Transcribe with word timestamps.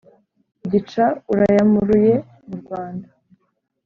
gica 0.71 1.05
urayamuruye 1.31 2.13
mu 2.47 2.55
rwanda! 2.61 3.07